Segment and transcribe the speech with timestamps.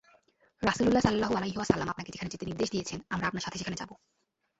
[0.63, 3.91] রাসূলুল্লাহ সাল্লাল্লাহু আলাইহি ওয়াসাল্লাম আপনাকে যেখানে যেতে নির্দেশ দিয়েছেন আমরা আপনার সাথে সেখানে যাব।